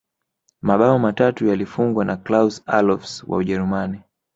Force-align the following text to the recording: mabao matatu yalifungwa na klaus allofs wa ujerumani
mabao 0.61 0.99
matatu 0.99 1.47
yalifungwa 1.47 2.05
na 2.05 2.17
klaus 2.17 2.63
allofs 2.65 3.23
wa 3.27 3.37
ujerumani 3.37 4.01